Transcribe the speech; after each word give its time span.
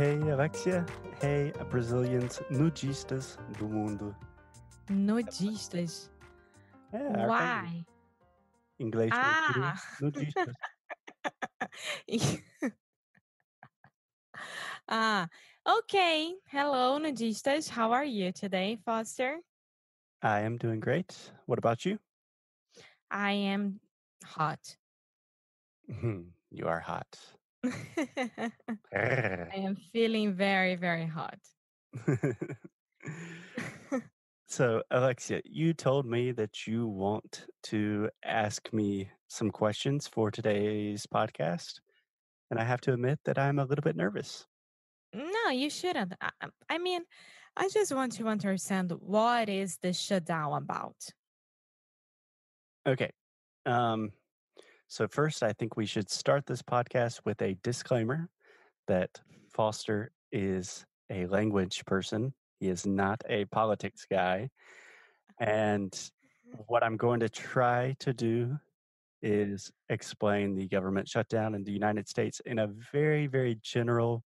Hey, 0.00 0.16
Alexia. 0.30 0.86
Hey, 1.20 1.52
Brazilians 1.68 2.40
nudistas 2.50 3.36
do 3.58 3.68
mundo. 3.68 4.16
Nudistas. 4.88 6.08
Arca- 6.90 7.28
Why? 7.28 7.84
Inglês 8.78 9.10
Ah! 9.12 9.76
nudistas. 10.00 10.54
ah, 14.88 15.28
okay. 15.68 16.32
Hello, 16.46 16.98
nudistas. 16.98 17.68
How 17.68 17.92
are 17.92 18.06
you 18.06 18.32
today, 18.32 18.78
Foster? 18.86 19.40
I 20.22 20.40
am 20.40 20.56
doing 20.56 20.80
great. 20.80 21.14
What 21.44 21.58
about 21.58 21.84
you? 21.84 21.98
I 23.10 23.32
am 23.32 23.80
hot. 24.24 24.78
you 26.50 26.66
are 26.68 26.80
hot. 26.80 27.18
I 28.94 29.50
am 29.54 29.76
feeling 29.92 30.34
very, 30.34 30.76
very 30.76 31.06
hot. 31.06 31.38
so, 34.46 34.82
Alexia, 34.90 35.40
you 35.44 35.74
told 35.74 36.06
me 36.06 36.32
that 36.32 36.66
you 36.66 36.86
want 36.86 37.46
to 37.64 38.08
ask 38.24 38.72
me 38.72 39.10
some 39.28 39.50
questions 39.50 40.06
for 40.06 40.30
today's 40.30 41.06
podcast. 41.06 41.80
And 42.50 42.58
I 42.58 42.64
have 42.64 42.80
to 42.82 42.92
admit 42.92 43.20
that 43.24 43.38
I'm 43.38 43.58
a 43.58 43.64
little 43.64 43.82
bit 43.82 43.96
nervous. 43.96 44.46
no, 45.14 45.50
you 45.50 45.70
shouldn't. 45.70 46.14
I, 46.20 46.30
I- 46.68 46.78
mean, 46.78 47.02
I 47.56 47.68
just 47.68 47.92
want 47.92 48.12
to 48.12 48.28
understand 48.28 48.92
what 49.00 49.48
is 49.48 49.78
the 49.82 49.92
shutdown 49.92 50.52
about. 50.52 50.96
Okay. 52.86 53.10
Um, 53.66 54.12
so 54.90 55.06
first, 55.06 55.44
I 55.44 55.52
think 55.52 55.76
we 55.76 55.86
should 55.86 56.10
start 56.10 56.46
this 56.46 56.62
podcast 56.62 57.20
with 57.24 57.40
a 57.42 57.56
disclaimer 57.62 58.28
that 58.88 59.20
Foster 59.48 60.10
is 60.32 60.84
a 61.10 61.26
language 61.26 61.84
person. 61.84 62.34
He 62.58 62.68
is 62.68 62.84
not 62.84 63.22
a 63.28 63.44
politics 63.44 64.04
guy. 64.10 64.50
And 65.38 65.96
what 66.66 66.82
I'm 66.82 66.96
going 66.96 67.20
to 67.20 67.28
try 67.28 67.94
to 68.00 68.12
do 68.12 68.58
is 69.22 69.70
explain 69.90 70.56
the 70.56 70.66
government 70.66 71.06
shutdown 71.06 71.54
in 71.54 71.62
the 71.62 71.70
United 71.70 72.08
States 72.08 72.40
in 72.44 72.58
a 72.58 72.66
very, 72.92 73.28
very 73.28 73.60
general 73.62 74.24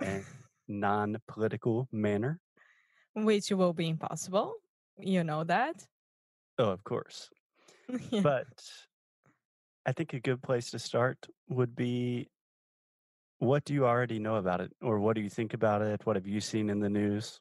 and 0.00 0.24
non 0.66 1.16
political 1.28 1.86
manner. 1.92 2.40
Which 3.14 3.52
will 3.52 3.72
be 3.72 3.88
impossible. 3.88 4.54
You 4.98 5.22
know 5.22 5.44
that. 5.44 5.76
Oh, 6.58 6.70
of 6.70 6.82
course. 6.82 7.30
Yeah. 8.10 8.22
But 8.22 8.46
I 9.84 9.92
think 9.92 10.12
a 10.12 10.20
good 10.20 10.42
place 10.42 10.70
to 10.70 10.78
start 10.78 11.18
would 11.48 11.74
be 11.74 12.28
what 13.38 13.64
do 13.64 13.74
you 13.74 13.84
already 13.84 14.20
know 14.20 14.36
about 14.36 14.60
it? 14.60 14.72
Or 14.80 15.00
what 15.00 15.16
do 15.16 15.20
you 15.20 15.28
think 15.28 15.52
about 15.54 15.82
it? 15.82 16.00
What 16.04 16.14
have 16.14 16.26
you 16.26 16.40
seen 16.40 16.70
in 16.70 16.78
the 16.78 16.88
news? 16.88 17.40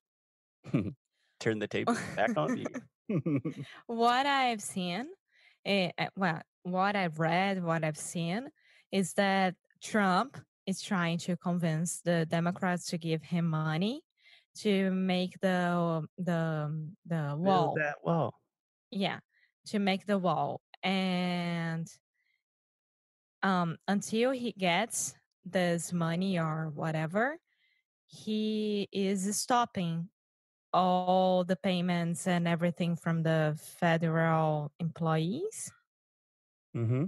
Turn 1.39 1.59
the 1.59 1.67
tables 1.67 1.99
back 2.15 2.35
on 2.37 2.57
you. 2.57 3.53
what 3.85 4.25
I've 4.25 4.61
seen, 4.61 5.07
eh, 5.65 5.91
eh, 5.97 6.07
well, 6.15 6.41
what 6.63 6.95
I've 6.95 7.19
read, 7.19 7.63
what 7.63 7.83
I've 7.83 7.97
seen 7.97 8.49
is 8.91 9.13
that 9.13 9.53
Trump 9.83 10.37
is 10.65 10.81
trying 10.81 11.19
to 11.19 11.37
convince 11.37 12.01
the 12.01 12.25
Democrats 12.25 12.87
to 12.87 12.97
give 12.97 13.21
him 13.21 13.45
money 13.47 14.01
to 14.53 14.91
make 14.91 15.39
the 15.39 16.03
the 16.17 16.87
the 17.05 17.35
wall. 17.37 17.75
Build 17.75 17.77
that 17.77 17.95
wall. 18.03 18.33
Yeah, 18.89 19.19
to 19.67 19.79
make 19.79 20.05
the 20.05 20.17
wall, 20.17 20.61
and 20.83 21.87
um, 23.43 23.77
until 23.87 24.31
he 24.31 24.51
gets 24.53 25.15
this 25.45 25.93
money 25.93 26.39
or 26.39 26.69
whatever, 26.73 27.39
he 28.07 28.89
is 28.91 29.37
stopping 29.37 30.09
all 30.73 31.43
the 31.45 31.57
payments 31.57 32.27
and 32.27 32.47
everything 32.47 32.95
from 32.95 33.23
the 33.23 33.59
federal 33.79 34.71
employees. 34.79 35.71
hmm 36.73 37.03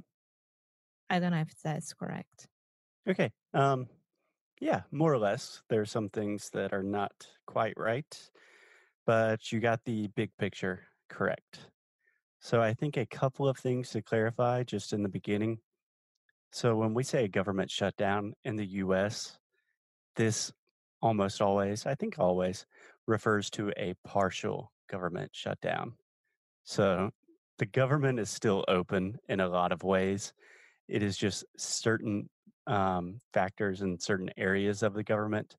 I 1.09 1.19
don't 1.19 1.31
know 1.31 1.39
if 1.41 1.61
that's 1.61 1.93
correct. 1.93 2.47
Okay. 3.07 3.31
Um, 3.53 3.87
yeah, 4.61 4.83
more 4.91 5.13
or 5.13 5.19
less. 5.19 5.63
There 5.69 5.81
are 5.81 5.85
some 5.85 6.09
things 6.09 6.49
that 6.51 6.73
are 6.73 6.83
not 6.83 7.27
quite 7.47 7.75
right, 7.77 8.31
but 9.05 9.51
you 9.51 9.59
got 9.59 9.83
the 9.85 10.07
big 10.09 10.35
picture 10.37 10.87
correct. 11.09 11.71
So 12.41 12.61
I 12.61 12.73
think 12.73 12.97
a 12.97 13.05
couple 13.05 13.47
of 13.47 13.57
things 13.57 13.91
to 13.91 14.01
clarify 14.01 14.63
just 14.63 14.93
in 14.93 15.03
the 15.03 15.09
beginning. 15.09 15.59
So 16.53 16.75
when 16.75 16.93
we 16.93 17.01
say 17.01 17.23
a 17.23 17.27
government 17.27 17.71
shutdown 17.71 18.35
in 18.43 18.55
the 18.55 18.65
US, 18.83 19.39
this 20.15 20.53
almost 21.01 21.41
always, 21.41 21.87
I 21.87 21.95
think 21.95 22.19
always, 22.19 22.67
refers 23.07 23.49
to 23.51 23.71
a 23.75 23.95
partial 24.05 24.71
government 24.87 25.31
shutdown. 25.33 25.93
So 26.63 27.09
the 27.57 27.65
government 27.65 28.19
is 28.19 28.29
still 28.29 28.63
open 28.67 29.17
in 29.29 29.39
a 29.39 29.49
lot 29.49 29.71
of 29.71 29.81
ways. 29.81 30.31
It 30.87 31.01
is 31.01 31.17
just 31.17 31.43
certain 31.57 32.29
um, 32.67 33.19
factors 33.33 33.81
in 33.81 33.99
certain 33.99 34.29
areas 34.37 34.83
of 34.83 34.93
the 34.93 35.03
government 35.03 35.55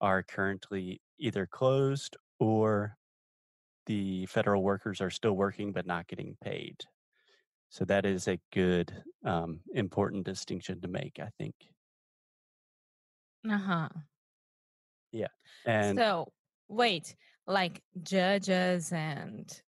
are 0.00 0.22
currently 0.22 1.00
either 1.18 1.48
closed 1.50 2.16
or 2.38 2.96
the 3.86 4.26
federal 4.26 4.62
workers 4.62 5.00
are 5.00 5.10
still 5.10 5.34
working 5.34 5.72
but 5.72 5.84
not 5.84 6.06
getting 6.06 6.36
paid. 6.40 6.76
So 7.70 7.84
that 7.84 8.06
is 8.06 8.28
a 8.28 8.38
good, 8.52 8.92
um, 9.24 9.60
important 9.74 10.24
distinction 10.24 10.80
to 10.80 10.88
make, 10.88 11.18
I 11.20 11.28
think. 11.38 11.54
Uh 13.48 13.58
huh. 13.58 13.88
Yeah. 15.12 15.28
And 15.66 15.98
so 15.98 16.32
wait, 16.68 17.14
like 17.46 17.82
judges 18.02 18.92
and 18.92 19.62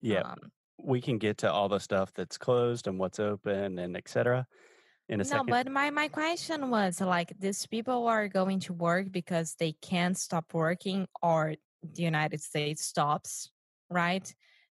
yeah, 0.00 0.20
um, 0.22 0.52
we 0.82 1.00
can 1.00 1.18
get 1.18 1.38
to 1.38 1.50
all 1.50 1.68
the 1.68 1.78
stuff 1.78 2.12
that's 2.12 2.38
closed 2.38 2.86
and 2.86 2.98
what's 2.98 3.18
open 3.18 3.78
and 3.78 3.96
et 3.96 4.08
cetera 4.08 4.46
in 5.08 5.20
a 5.20 5.24
no, 5.24 5.30
second. 5.30 5.46
but 5.48 5.70
my 5.70 5.90
my 5.90 6.08
question 6.08 6.70
was 6.70 7.00
like 7.00 7.32
these 7.38 7.66
people 7.66 8.06
are 8.06 8.28
going 8.28 8.60
to 8.60 8.72
work 8.72 9.10
because 9.10 9.54
they 9.58 9.72
can't 9.72 10.16
stop 10.16 10.52
working 10.52 11.06
or 11.22 11.54
the 11.82 12.02
United 12.02 12.40
States 12.42 12.84
stops, 12.84 13.50
right? 13.90 14.32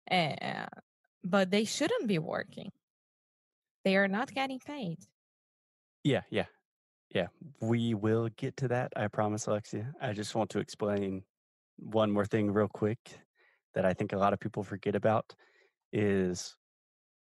Uh, 0.09 0.65
but 1.23 1.51
they 1.51 1.65
shouldn't 1.65 2.07
be 2.07 2.19
working. 2.19 2.71
They 3.83 3.97
are 3.97 4.07
not 4.07 4.33
getting 4.33 4.59
paid. 4.59 4.97
Yeah, 6.03 6.21
yeah, 6.29 6.45
yeah. 7.13 7.27
We 7.61 7.93
will 7.93 8.29
get 8.37 8.57
to 8.57 8.67
that. 8.69 8.93
I 8.95 9.07
promise, 9.07 9.47
Alexia. 9.47 9.93
I 10.01 10.13
just 10.13 10.35
want 10.35 10.49
to 10.51 10.59
explain 10.59 11.23
one 11.77 12.11
more 12.11 12.25
thing 12.25 12.51
real 12.51 12.67
quick 12.67 12.99
that 13.73 13.85
I 13.85 13.93
think 13.93 14.13
a 14.13 14.17
lot 14.17 14.33
of 14.33 14.39
people 14.39 14.63
forget 14.63 14.95
about 14.95 15.33
is 15.91 16.55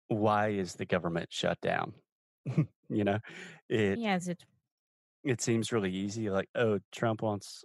why 0.08 0.48
is 0.48 0.74
the 0.74 0.86
government 0.86 1.28
shut 1.30 1.60
down? 1.60 1.94
you 2.88 3.04
know, 3.04 3.18
it 3.68 3.98
yes, 3.98 4.28
it 4.28 4.44
it 5.24 5.40
seems 5.40 5.72
really 5.72 5.92
easy. 5.92 6.30
Like, 6.30 6.48
oh, 6.54 6.78
Trump 6.92 7.22
wants 7.22 7.64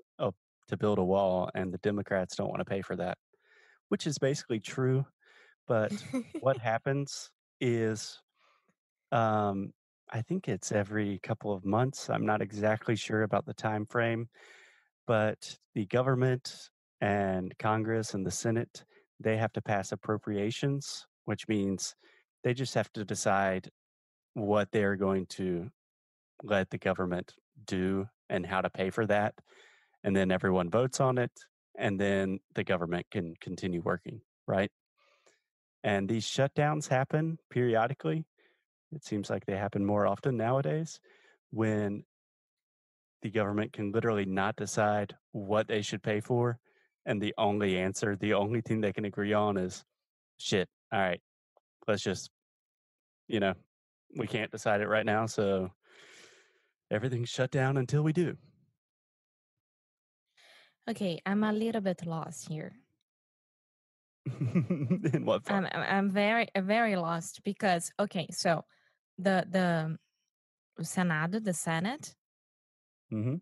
to 0.68 0.78
build 0.78 1.00
a 1.00 1.04
wall, 1.04 1.50
and 1.56 1.74
the 1.74 1.80
Democrats 1.80 2.36
don't 2.36 2.50
want 2.50 2.60
to 2.60 2.66
pay 2.66 2.82
for 2.82 2.96
that, 2.96 3.18
which 3.90 4.08
is 4.08 4.18
basically 4.18 4.60
true. 4.60 5.06
But 5.68 5.92
what 6.40 6.58
happens 6.62 7.30
is 7.60 8.20
um 9.12 9.72
i 10.12 10.22
think 10.22 10.48
it's 10.48 10.72
every 10.72 11.20
couple 11.24 11.54
of 11.54 11.66
months 11.66 12.10
i'm 12.10 12.26
not 12.26 12.42
exactly 12.42 12.96
sure 12.96 13.24
about 13.24 13.46
the 13.46 13.54
time 13.54 13.86
frame 13.86 14.28
but 15.06 15.58
the 15.74 15.86
government 15.86 16.70
and 17.02 17.58
congress 17.58 18.14
and 18.14 18.26
the 18.26 18.32
senate 18.32 18.84
they 19.20 19.38
have 19.38 19.54
to 19.54 19.62
pass 19.62 19.92
appropriations 19.92 21.08
which 21.26 21.48
means 21.48 21.96
they 22.44 22.54
just 22.54 22.74
have 22.76 22.92
to 22.94 23.04
decide 23.04 23.70
what 24.34 24.70
they're 24.72 24.96
going 24.96 25.26
to 25.26 25.70
let 26.44 26.70
the 26.70 26.78
government 26.78 27.34
do 27.66 28.06
and 28.30 28.46
how 28.46 28.62
to 28.62 28.70
pay 28.70 28.90
for 28.90 29.06
that 29.06 29.34
and 30.04 30.16
then 30.16 30.32
everyone 30.32 30.70
votes 30.70 31.00
on 31.00 31.18
it 31.18 31.32
and 31.80 32.00
then 32.00 32.40
the 32.56 32.64
government 32.64 33.06
can 33.10 33.34
continue 33.42 33.82
working 33.82 34.22
right 34.48 34.70
and 35.84 36.08
these 36.10 36.26
shutdowns 36.26 36.88
happen 36.88 37.38
periodically 37.50 38.26
it 38.92 39.04
seems 39.04 39.30
like 39.30 39.46
they 39.46 39.58
happen 39.58 39.86
more 39.86 40.08
often 40.08 40.38
nowadays 40.38 41.00
when 41.52 42.04
the 43.22 43.30
government 43.30 43.74
can 43.74 43.92
literally 43.92 44.26
not 44.26 44.56
decide 44.56 45.16
what 45.32 45.68
they 45.68 45.82
should 45.82 46.04
pay 46.04 46.20
for. 46.20 46.60
And 47.06 47.22
the 47.22 47.34
only 47.38 47.78
answer, 47.78 48.16
the 48.16 48.34
only 48.34 48.62
thing 48.62 48.82
they 48.82 48.94
can 48.94 49.06
agree 49.06 49.34
on 49.34 49.58
is 49.58 49.84
shit. 50.38 50.70
All 50.92 51.00
right, 51.00 51.22
let's 51.88 52.04
just, 52.04 52.30
you 53.28 53.40
know, 53.40 53.54
we 54.16 54.28
can't 54.28 54.52
decide 54.52 54.82
it 54.82 54.88
right 54.88 55.06
now. 55.06 55.26
So 55.26 55.70
everything's 56.92 57.30
shut 57.30 57.52
down 57.52 57.78
until 57.78 58.04
we 58.04 58.14
do. 58.14 58.38
Okay, 60.90 61.20
I'm 61.26 61.44
a 61.44 61.52
little 61.52 61.82
bit 61.82 62.06
lost 62.06 62.48
here. 62.48 62.74
In 65.14 65.26
what 65.26 65.46
I'm, 65.48 65.66
form? 65.66 65.66
I'm 65.66 65.82
I'm 65.82 66.12
very 66.12 66.48
uh, 66.56 66.62
very 66.62 66.96
lost 66.96 67.44
because 67.44 67.92
okay, 68.00 68.28
so 68.32 68.66
the 69.18 69.46
the 69.50 69.98
Senado, 70.84 71.40
the 71.40 71.54
Senate, 71.54 72.16
hmm 73.12 73.38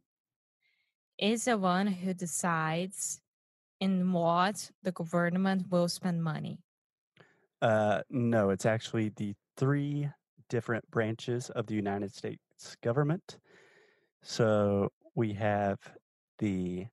is 1.17 1.43
the 1.43 1.57
one 1.57 1.87
who 1.87 2.13
decides 2.13 3.21
in 3.79 4.11
what 4.13 4.71
the 4.83 4.91
government 4.93 5.69
will 5.69 5.89
spend 5.89 6.23
money. 6.23 6.63
Uh, 7.61 8.03
no, 8.09 8.49
it's 8.49 8.65
actually 8.65 9.09
the 9.09 9.33
three 9.57 10.09
different 10.49 10.89
branches 10.91 11.49
of 11.51 11.67
the 11.67 11.75
United 11.75 12.13
States 12.13 12.75
government. 12.81 13.39
So 14.23 14.89
we 15.15 15.33
have 15.33 15.79
the 16.39 16.87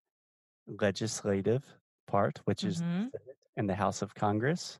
legislative 0.66 1.64
part, 2.06 2.38
which 2.46 2.64
is 2.64 2.82
Mhm. 2.82 3.12
Senate 3.12 3.31
and 3.56 3.68
the 3.68 3.74
House 3.74 4.02
of 4.02 4.14
Congress. 4.14 4.78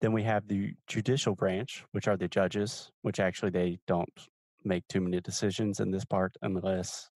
Then 0.00 0.12
we 0.12 0.22
have 0.24 0.46
the 0.46 0.74
judicial 0.86 1.34
branch, 1.34 1.84
which 1.92 2.08
are 2.08 2.16
the 2.16 2.28
judges, 2.28 2.90
which 3.02 3.20
actually 3.20 3.50
they 3.50 3.78
don't 3.86 4.28
make 4.64 4.86
too 4.88 5.00
many 5.00 5.20
decisions 5.20 5.80
in 5.80 5.90
this 5.90 6.04
part 6.04 6.36
unless 6.42 7.08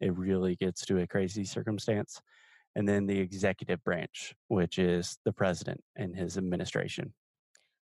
it 0.00 0.14
really 0.16 0.56
gets 0.56 0.84
to 0.86 0.98
a 0.98 1.06
crazy 1.06 1.44
circumstance. 1.44 2.20
And 2.74 2.86
then 2.86 3.06
the 3.06 3.18
executive 3.18 3.82
branch, 3.84 4.34
which 4.48 4.78
is 4.78 5.16
the 5.24 5.32
president 5.32 5.80
and 5.96 6.14
his 6.14 6.36
administration. 6.36 7.14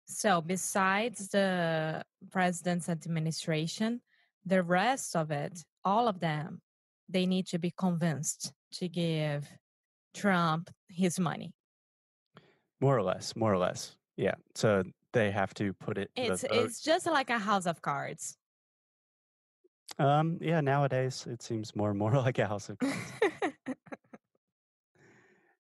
So 0.06 0.40
besides 0.40 1.28
the 1.30 2.04
president's 2.30 2.88
administration, 2.88 4.02
the 4.46 4.62
rest 4.62 5.16
of 5.16 5.30
it, 5.30 5.64
all 5.84 6.06
of 6.06 6.20
them, 6.20 6.60
they 7.08 7.26
need 7.26 7.46
to 7.48 7.58
be 7.58 7.72
convinced 7.76 8.52
to 8.74 8.88
give 8.88 9.48
Trump 10.14 10.70
his 10.88 11.18
money. 11.18 11.52
More 12.84 12.98
or 12.98 13.02
less, 13.02 13.34
more 13.34 13.50
or 13.50 13.56
less. 13.56 13.96
Yeah. 14.19 14.34
So 14.54 14.82
they 15.14 15.31
have 15.31 15.54
to 15.54 15.72
put 15.72 15.96
it 15.96 16.10
to 16.16 16.22
It's 16.22 16.44
it's 16.50 16.82
just 16.82 17.06
like 17.06 17.31
a 17.31 17.38
house 17.38 17.64
of 17.64 17.81
cards. 17.81 18.36
Um, 19.98 20.38
yeah, 20.42 20.60
nowadays 20.60 21.26
it 21.26 21.40
seems 21.40 21.75
more 21.75 21.88
and 21.88 21.98
more 21.98 22.12
like 22.26 22.38
a 22.38 22.46
house 22.46 22.69
of 22.69 22.78
cards. 22.78 22.96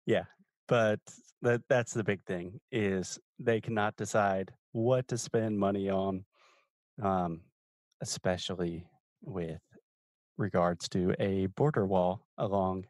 Yeah. 0.04 0.24
But 0.66 0.98
that 1.42 1.62
that's 1.68 1.94
the 1.94 2.02
big 2.02 2.24
thing 2.24 2.58
is 2.72 3.20
they 3.38 3.60
cannot 3.60 3.94
decide 3.96 4.50
what 4.72 5.06
to 5.08 5.16
spend 5.16 5.56
money 5.56 5.88
on, 5.90 6.24
um, 7.00 7.42
especially 8.00 8.84
with 9.22 9.62
regards 10.38 10.88
to 10.88 11.14
a 11.20 11.46
border 11.54 11.86
wall 11.86 12.26
along 12.38 12.86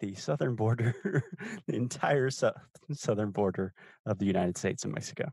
the 0.00 0.14
southern 0.14 0.54
border, 0.54 0.94
the 1.66 1.74
entire 1.76 2.30
sou- 2.30 2.52
southern 2.92 3.30
border 3.30 3.74
of 4.06 4.18
the 4.18 4.26
United 4.26 4.56
States 4.56 4.84
and 4.84 4.94
Mexico. 4.94 5.30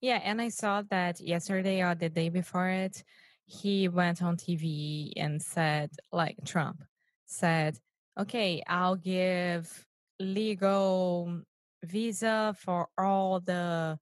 yeah, 0.00 0.20
and 0.22 0.40
I 0.40 0.48
saw 0.48 0.82
that 0.90 1.20
yesterday 1.20 1.82
or 1.82 1.94
the 1.94 2.08
day 2.08 2.28
before 2.28 2.68
it, 2.68 3.02
he 3.46 3.88
went 3.88 4.22
on 4.22 4.36
TV 4.36 5.12
and 5.16 5.40
said, 5.42 5.90
like 6.10 6.36
Trump 6.44 6.82
said, 7.26 7.78
okay, 8.18 8.62
I'll 8.66 8.96
give 8.96 9.86
legal 10.18 11.42
visa 11.84 12.54
for 12.58 12.88
all 12.96 13.40
the 13.40 13.98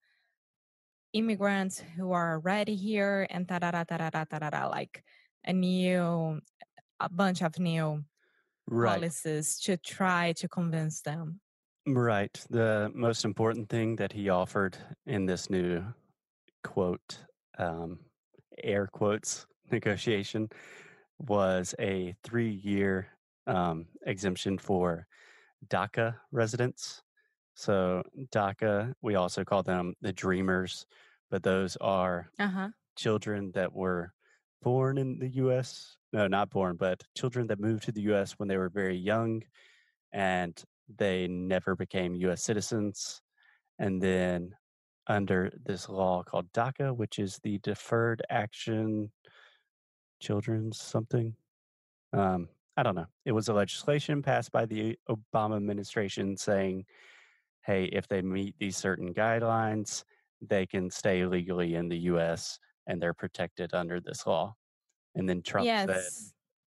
immigrants 1.12 1.82
who 1.96 2.12
are 2.12 2.34
already 2.34 2.76
here 2.76 3.26
and 3.30 3.46
da 3.46 3.58
da 3.58 3.70
da 3.70 3.84
da 3.84 4.10
da 4.10 4.24
da 4.24 4.50
da 4.50 4.68
like 4.68 5.02
a 5.44 5.52
new 5.52 6.40
a 7.00 7.08
bunch 7.08 7.42
of 7.42 7.58
new 7.58 8.04
Right. 8.70 9.00
policies 9.00 9.58
to 9.60 9.76
try 9.76 10.32
to 10.34 10.48
convince 10.48 11.02
them. 11.02 11.40
Right. 11.86 12.32
The 12.50 12.90
most 12.94 13.24
important 13.24 13.68
thing 13.68 13.96
that 13.96 14.12
he 14.12 14.28
offered 14.28 14.76
in 15.06 15.26
this 15.26 15.50
new 15.50 15.82
quote, 16.64 17.18
um, 17.58 18.00
air 18.62 18.86
quotes 18.86 19.46
negotiation 19.70 20.48
was 21.18 21.74
a 21.80 22.14
three 22.24 22.50
year 22.50 23.08
um, 23.46 23.86
exemption 24.06 24.58
for 24.58 25.06
DACA 25.68 26.16
residents. 26.32 27.02
So, 27.54 28.02
DACA, 28.32 28.94
we 29.02 29.16
also 29.16 29.44
call 29.44 29.62
them 29.62 29.94
the 30.00 30.12
Dreamers, 30.12 30.86
but 31.30 31.42
those 31.42 31.76
are 31.78 32.30
Uh-huh. 32.38 32.70
children 32.96 33.52
that 33.52 33.72
were 33.72 34.12
born 34.62 34.98
in 34.98 35.18
the 35.18 35.28
US. 35.44 35.96
No, 36.12 36.26
not 36.26 36.50
born, 36.50 36.76
but 36.76 37.04
children 37.16 37.46
that 37.48 37.60
moved 37.60 37.84
to 37.84 37.92
the 37.92 38.02
US 38.12 38.32
when 38.32 38.48
they 38.48 38.56
were 38.56 38.68
very 38.68 38.96
young 38.96 39.42
and 40.12 40.60
they 40.98 41.28
never 41.28 41.76
became 41.76 42.14
US 42.16 42.42
citizens. 42.42 43.22
And 43.78 44.02
then 44.02 44.54
under 45.06 45.52
this 45.64 45.88
law 45.88 46.22
called 46.22 46.52
DACA, 46.52 46.96
which 46.96 47.18
is 47.18 47.38
the 47.42 47.58
Deferred 47.58 48.22
Action 48.28 49.10
Children's 50.20 50.80
something. 50.80 51.34
Um, 52.12 52.48
I 52.76 52.82
don't 52.82 52.94
know. 52.94 53.06
It 53.24 53.32
was 53.32 53.48
a 53.48 53.54
legislation 53.54 54.22
passed 54.22 54.52
by 54.52 54.66
the 54.66 54.98
Obama 55.08 55.56
administration 55.56 56.36
saying, 56.36 56.84
hey, 57.64 57.84
if 57.84 58.08
they 58.08 58.22
meet 58.22 58.54
these 58.58 58.76
certain 58.76 59.14
guidelines, 59.14 60.04
they 60.40 60.66
can 60.66 60.90
stay 60.90 61.24
legally 61.26 61.74
in 61.74 61.88
the 61.88 61.98
US 61.98 62.58
and 62.86 63.00
they're 63.00 63.14
protected 63.14 63.74
under 63.74 64.00
this 64.00 64.26
law. 64.26 64.54
And 65.14 65.28
then 65.28 65.42
Trump 65.42 65.66
said, 65.66 66.00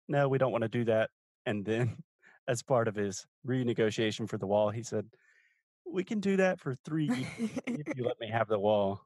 no, 0.07 0.27
we 0.27 0.37
don't 0.37 0.51
want 0.51 0.63
to 0.63 0.69
do 0.69 0.85
that. 0.85 1.09
And 1.45 1.65
then, 1.65 1.97
as 2.47 2.61
part 2.61 2.89
of 2.89 2.95
his 2.95 3.25
renegotiation 3.47 4.27
for 4.27 4.37
the 4.37 4.47
wall, 4.47 4.69
he 4.69 4.83
said, 4.83 5.05
we 5.85 6.03
can 6.03 6.19
do 6.19 6.37
that 6.37 6.59
for 6.59 6.75
three 6.85 7.05
years 7.05 7.51
if 7.67 7.97
you 7.97 8.03
let 8.05 8.19
me 8.19 8.29
have 8.29 8.47
the 8.47 8.59
wall. 8.59 9.01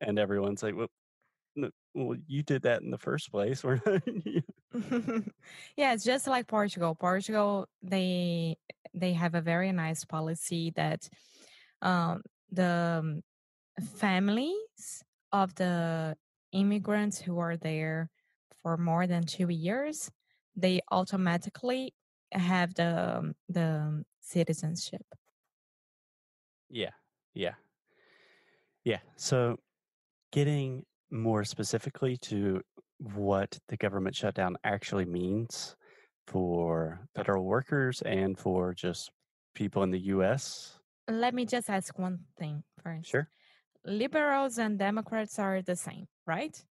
And 0.00 0.18
everyone's 0.18 0.62
like, 0.62 0.74
well, 0.74 0.88
no, 1.54 1.70
well 1.94 2.16
you 2.26 2.42
did 2.42 2.62
that 2.62 2.82
in 2.82 2.90
the 2.90 2.98
first 2.98 3.30
place. 3.30 3.64
Yeah, 5.76 5.94
it's 5.94 6.04
just 6.04 6.28
like 6.28 6.46
Portugal. 6.46 6.94
Portugal, 6.94 7.66
they 7.82 8.56
they 8.94 9.12
have 9.14 9.34
a 9.34 9.40
very 9.40 9.72
nice 9.72 10.04
policy 10.04 10.72
that 10.76 11.08
um, 11.82 12.22
the 12.52 13.00
um, 13.02 13.22
families 13.96 15.02
of 15.32 15.52
the 15.56 16.16
immigrants 16.52 17.20
who 17.20 17.40
are 17.40 17.56
there 17.56 18.10
for 18.62 18.76
more 18.76 19.06
than 19.06 19.24
two 19.24 19.48
years, 19.48 20.10
they 20.56 20.80
automatically 20.90 21.94
have 22.32 22.74
the 22.74 23.18
um, 23.18 23.34
the 23.48 24.04
citizenship. 24.20 25.04
yeah, 26.68 26.90
yeah, 27.34 27.54
yeah. 28.84 29.00
So, 29.16 29.58
getting 30.32 30.84
more 31.10 31.44
specifically 31.44 32.16
to 32.18 32.62
what 32.98 33.58
the 33.68 33.76
government 33.76 34.14
shutdown 34.14 34.56
actually 34.64 35.06
means 35.06 35.74
for 36.26 37.00
federal 37.14 37.44
workers 37.44 38.02
and 38.02 38.38
for 38.38 38.74
just 38.74 39.10
people 39.54 39.82
in 39.82 39.90
the 39.90 40.00
US. 40.14 40.78
Let 41.08 41.34
me 41.34 41.44
just 41.44 41.68
ask 41.68 41.98
one 41.98 42.20
thing 42.38 42.62
first. 42.82 43.08
Sure. 43.08 43.28
Liberals 43.84 44.58
and 44.58 44.78
Democrats 44.78 45.38
are 45.38 45.62
the 45.62 45.74
same, 45.74 46.06
right? 46.26 46.62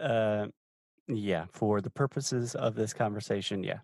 Uh, 0.00 0.48
yeah, 1.08 1.46
for 1.52 1.80
the 1.80 1.90
purposes 1.90 2.54
of 2.54 2.74
this 2.76 2.94
conversation, 2.94 3.62
yeah. 3.64 3.80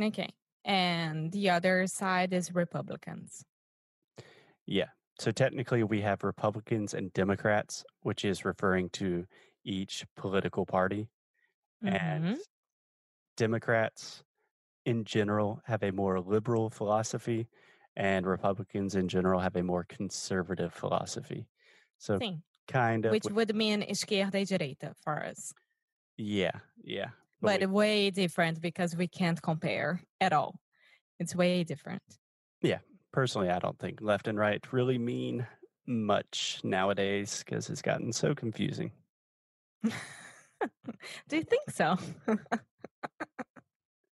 Okay. 0.00 0.30
And 0.64 1.32
the 1.32 1.50
other 1.50 1.86
side 1.86 2.32
is 2.32 2.54
Republicans. 2.54 3.44
Yeah. 4.66 4.88
So 5.18 5.30
technically, 5.30 5.82
we 5.84 6.00
have 6.02 6.24
Republicans 6.24 6.94
and 6.94 7.12
Democrats, 7.12 7.84
which 8.00 8.24
is 8.24 8.44
referring 8.44 8.90
to 8.90 9.26
each 9.64 10.06
political 10.16 10.64
party. 10.64 11.08
And 11.84 12.36
Mhm. 12.36 12.40
Democrats 13.36 14.22
in 14.86 15.04
general 15.04 15.62
have 15.66 15.82
a 15.82 15.92
more 15.92 16.20
liberal 16.20 16.70
philosophy, 16.70 17.48
and 17.96 18.26
Republicans 18.26 18.94
in 18.96 19.08
general 19.08 19.40
have 19.40 19.56
a 19.56 19.62
more 19.62 19.84
conservative 19.84 20.74
philosophy. 20.74 21.48
So, 21.98 22.20
Sim. 22.20 22.42
Kind 22.72 23.06
of, 23.06 23.12
Which 23.12 23.24
would 23.30 23.54
mean 23.54 23.82
esquerda 23.82 24.34
y 24.34 24.44
direita 24.44 24.94
for 25.02 25.24
us. 25.24 25.52
yeah, 26.16 26.52
yeah. 26.82 27.10
But 27.42 27.60
we- 27.60 27.66
way 27.66 28.10
different 28.10 28.60
because 28.60 28.94
we 28.96 29.08
can't 29.08 29.40
compare 29.40 30.00
at 30.20 30.32
all. 30.32 30.56
It's 31.18 31.34
way 31.34 31.64
different. 31.64 32.02
Yeah, 32.62 32.78
personally, 33.12 33.48
I 33.50 33.58
don't 33.58 33.78
think 33.78 34.00
left 34.00 34.28
and 34.28 34.38
right 34.38 34.64
really 34.72 34.98
mean 34.98 35.46
much 35.86 36.60
nowadays 36.62 37.42
because 37.44 37.70
it's 37.70 37.82
gotten 37.82 38.12
so 38.12 38.34
confusing. 38.34 38.92
Do 41.28 41.36
you 41.36 41.42
think 41.44 41.70
so? 41.70 41.96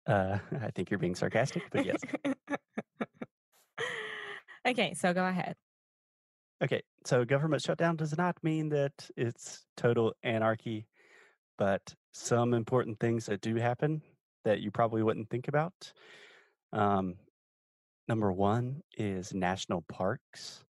Uh, 0.06 0.38
I 0.60 0.70
think 0.74 0.90
you're 0.90 0.98
being 0.98 1.14
sarcastic, 1.14 1.62
but 1.70 1.84
yes. 1.84 2.00
okay, 4.66 4.94
so 4.94 5.12
go 5.12 5.26
ahead. 5.26 5.56
Okay, 6.62 6.82
so 7.06 7.24
government 7.24 7.62
shutdown 7.62 7.96
does 7.96 8.16
not 8.18 8.36
mean 8.42 8.68
that 8.68 8.92
it's 9.16 9.64
total 9.78 10.12
anarchy, 10.22 10.86
but 11.56 11.94
some 12.12 12.52
important 12.52 13.00
things 13.00 13.24
that 13.26 13.40
do 13.40 13.54
happen 13.56 14.02
that 14.44 14.60
you 14.60 14.70
probably 14.70 15.02
wouldn't 15.02 15.30
think 15.30 15.48
about. 15.48 15.72
Um, 16.74 17.14
number 18.08 18.30
one 18.30 18.82
is 18.98 19.32
national 19.32 19.84
parks. 19.88 20.62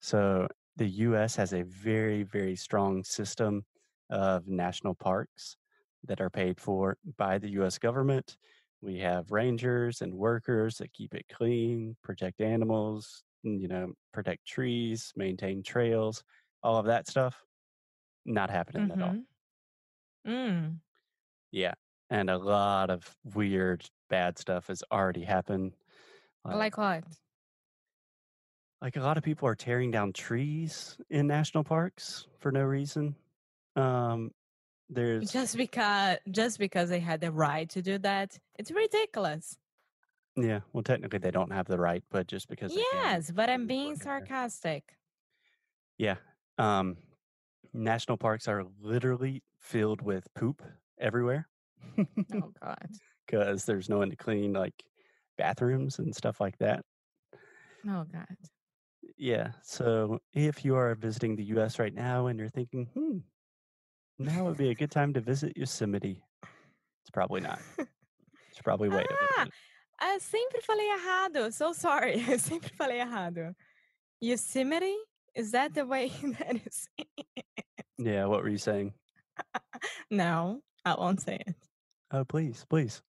So 0.00 0.48
the 0.76 0.88
US 0.88 1.36
has 1.36 1.52
a 1.52 1.64
very, 1.64 2.22
very 2.22 2.56
strong 2.56 3.04
system 3.04 3.66
of 4.08 4.48
national 4.48 4.94
parks 4.94 5.56
that 6.04 6.22
are 6.22 6.30
paid 6.30 6.58
for 6.58 6.96
by 7.18 7.36
the 7.36 7.50
US 7.60 7.76
government. 7.76 8.38
We 8.80 8.98
have 9.00 9.30
rangers 9.30 10.00
and 10.00 10.14
workers 10.14 10.78
that 10.78 10.94
keep 10.94 11.14
it 11.14 11.26
clean, 11.30 11.96
protect 12.02 12.40
animals, 12.40 13.22
you 13.42 13.68
know, 13.68 13.92
protect 14.12 14.46
trees, 14.46 15.12
maintain 15.16 15.62
trails, 15.62 16.22
all 16.62 16.78
of 16.78 16.86
that 16.86 17.08
stuff. 17.08 17.42
Not 18.26 18.50
happening 18.50 18.88
mm-hmm. 18.88 19.00
at 19.00 19.06
all. 19.06 19.14
Mm-hmm. 20.26 20.30
Mm. 20.30 20.76
Yeah. 21.50 21.74
And 22.10 22.28
a 22.28 22.36
lot 22.36 22.90
of 22.90 23.08
weird, 23.34 23.88
bad 24.08 24.38
stuff 24.38 24.66
has 24.66 24.82
already 24.92 25.24
happened. 25.24 25.72
Like, 26.44 26.56
like 26.56 26.78
what? 26.78 27.04
Like 28.82 28.96
a 28.96 29.00
lot 29.00 29.16
of 29.16 29.22
people 29.22 29.46
are 29.48 29.54
tearing 29.54 29.90
down 29.90 30.12
trees 30.12 30.96
in 31.10 31.26
national 31.26 31.64
parks 31.64 32.26
for 32.38 32.50
no 32.50 32.62
reason. 32.62 33.14
Um, 33.76 34.32
there's 34.88 35.30
just 35.30 35.56
because 35.56 36.18
just 36.30 36.58
because 36.58 36.88
they 36.88 36.98
had 36.98 37.20
the 37.20 37.30
right 37.30 37.68
to 37.70 37.82
do 37.82 37.98
that. 37.98 38.36
It's 38.58 38.70
ridiculous. 38.70 39.56
Yeah, 40.36 40.60
well, 40.72 40.82
technically 40.82 41.18
they 41.18 41.30
don't 41.30 41.52
have 41.52 41.66
the 41.66 41.78
right, 41.78 42.02
but 42.10 42.26
just 42.26 42.48
because 42.48 42.76
yes, 42.92 43.30
but 43.30 43.50
I'm 43.50 43.66
being 43.66 43.96
sarcastic. 43.96 44.84
Yeah, 45.98 46.16
um, 46.56 46.96
national 47.72 48.16
parks 48.16 48.48
are 48.48 48.64
literally 48.80 49.42
filled 49.58 50.02
with 50.02 50.26
poop 50.34 50.62
everywhere. 50.98 51.48
oh 51.98 52.06
God! 52.62 52.88
Because 53.26 53.64
there's 53.64 53.88
no 53.88 53.98
one 53.98 54.10
to 54.10 54.16
clean 54.16 54.52
like 54.52 54.74
bathrooms 55.36 55.98
and 55.98 56.14
stuff 56.14 56.40
like 56.40 56.56
that. 56.58 56.84
Oh 57.88 58.04
God! 58.10 58.36
Yeah, 59.16 59.50
so 59.62 60.20
if 60.32 60.64
you 60.64 60.76
are 60.76 60.94
visiting 60.94 61.34
the 61.36 61.44
U.S. 61.44 61.78
right 61.78 61.94
now 61.94 62.28
and 62.28 62.38
you're 62.38 62.48
thinking, 62.48 62.86
hmm, 62.94 63.18
now 64.18 64.44
would 64.44 64.56
be 64.56 64.70
a 64.70 64.74
good 64.74 64.90
time 64.90 65.12
to 65.14 65.20
visit 65.20 65.56
Yosemite, 65.56 66.22
it's 67.02 67.10
probably 67.12 67.40
not. 67.40 67.60
It's 68.50 68.60
probably 68.62 68.88
wait 68.88 69.06
ah, 69.38 69.46
Ah, 70.00 70.18
sempre 70.18 70.60
falei 70.62 70.86
errado. 70.90 71.50
So 71.52 71.72
sorry. 71.72 72.24
Eu 72.28 72.38
sempre 72.40 72.70
falei 72.76 73.00
errado. 73.00 73.54
Yosemite? 74.20 74.96
Is 75.34 75.52
that 75.52 75.74
the 75.74 75.84
way 75.86 76.08
that 76.38 76.56
is? 76.66 76.88
yeah, 77.98 78.24
what 78.26 78.42
were 78.42 78.48
you 78.48 78.58
saying? 78.58 78.92
no, 80.10 80.60
I 80.84 80.94
won't 80.94 81.20
say 81.20 81.36
it. 81.46 81.54
Oh, 82.12 82.24
please, 82.24 82.64
please. 82.68 83.02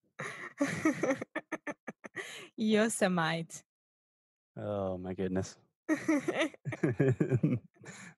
Yosemite. 2.57 3.63
Oh, 4.57 4.97
my 4.97 5.13
goodness. 5.13 5.57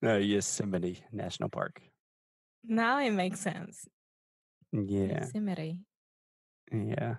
no, 0.02 0.18
Yosemite 0.18 1.04
National 1.12 1.50
Park. 1.50 1.82
Now 2.66 3.00
it 3.00 3.12
makes 3.12 3.40
sense. 3.40 3.88
Yeah. 4.72 5.22
Yosemite. 5.22 5.80
Yeah. 6.72 7.16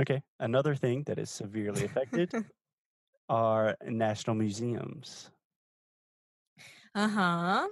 Okay. 0.00 0.22
Another 0.40 0.74
thing 0.74 1.04
that 1.04 1.18
is 1.18 1.30
severely 1.30 1.84
affected 1.84 2.32
are 3.28 3.76
national 3.84 4.36
museums. 4.36 5.30
Uh 6.94 7.08
huh. 7.08 7.68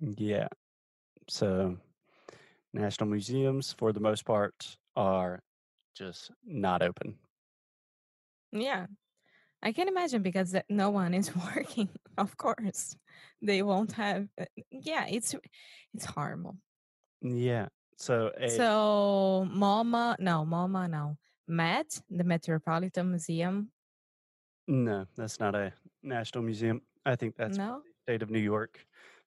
Yeah. 0.00 0.48
So, 1.28 1.78
national 2.72 3.10
museums, 3.10 3.72
for 3.72 3.92
the 3.92 4.00
most 4.00 4.24
part, 4.24 4.76
are 4.96 5.40
just 5.94 6.32
not 6.44 6.82
open. 6.82 7.18
Yeah. 8.52 8.86
I 9.62 9.72
can 9.72 9.88
imagine 9.88 10.22
because 10.22 10.56
no 10.70 10.90
one 10.90 11.14
is 11.14 11.34
working. 11.56 11.90
Of 12.18 12.36
course, 12.36 12.96
they 13.42 13.62
won't 13.62 13.92
have. 13.92 14.28
Uh, 14.38 14.46
yeah, 14.70 15.06
it's 15.08 15.34
it's 15.94 16.04
horrible. 16.04 16.58
Yeah. 17.22 17.68
So 17.96 18.32
a 18.36 18.48
So 18.50 19.46
MoMA, 19.50 20.16
no, 20.18 20.44
MoMA, 20.44 20.88
no. 20.90 21.16
Met, 21.46 22.00
the 22.10 22.24
Metropolitan 22.24 23.10
Museum. 23.10 23.70
No, 24.66 25.06
that's 25.16 25.38
not 25.38 25.54
a 25.54 25.72
national 26.02 26.42
museum. 26.42 26.80
I 27.04 27.16
think 27.16 27.36
that's 27.36 27.58
No. 27.58 27.82
state 28.02 28.22
of 28.22 28.30
New 28.30 28.40
York. 28.40 28.84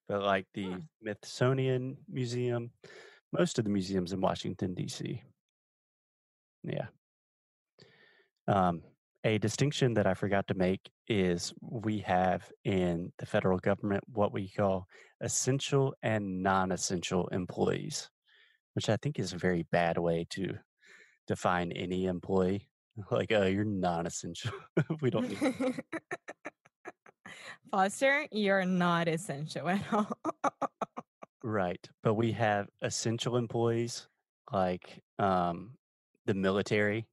But 0.08 0.24
like 0.24 0.48
the 0.54 0.72
Huh. 0.72 0.80
Smithsonian 1.02 1.98
Museum, 2.08 2.72
most 3.32 3.60
of 3.60 3.66
the 3.66 3.70
museums 3.72 4.14
in 4.14 4.22
Washington 4.22 4.74
D.C. 4.74 5.22
Yeah. 6.64 6.88
Um, 8.48 8.82
a 9.24 9.38
distinction 9.38 9.94
that 9.96 10.08
I 10.08 10.14
forgot 10.14 10.48
to 10.48 10.54
make 10.54 10.90
is 11.08 11.54
we 11.62 12.00
have 12.00 12.50
in 12.64 13.12
the 13.18 13.26
federal 13.26 13.60
government 13.60 14.04
what 14.08 14.32
we 14.32 14.50
call 14.50 14.88
essential 15.22 15.94
and 16.02 16.42
non-essential 16.42 17.28
employees 17.30 18.10
which 18.78 18.90
I 18.90 18.98
think 18.98 19.18
is 19.18 19.34
a 19.34 19.38
very 19.40 19.64
bad 19.64 19.98
way 19.98 20.28
to 20.30 20.54
define 21.26 21.72
any 21.72 22.06
employee. 22.06 22.70
Like, 23.12 23.32
oh, 23.32 23.46
you're 23.46 23.64
non-essential. 23.64 24.52
we 25.02 25.12
don't 25.12 25.30
need. 25.30 25.40
Foster, 27.72 28.28
you're 28.32 28.66
not 28.66 29.08
essential 29.08 29.70
at 29.70 29.82
all. 29.94 30.08
right, 31.44 31.88
but 32.02 32.16
we 32.16 32.32
have 32.32 32.68
essential 32.82 33.38
employees 33.38 34.08
like 34.52 35.04
um, 35.20 35.74
the 36.26 36.34
military. 36.34 37.08